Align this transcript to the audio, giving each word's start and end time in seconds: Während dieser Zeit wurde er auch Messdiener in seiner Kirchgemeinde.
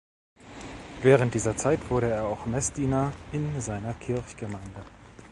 Während 1.03 1.35
dieser 1.35 1.55
Zeit 1.55 1.91
wurde 1.91 2.09
er 2.09 2.25
auch 2.25 2.47
Messdiener 2.47 3.13
in 3.31 3.61
seiner 3.61 3.93
Kirchgemeinde. 3.93 4.83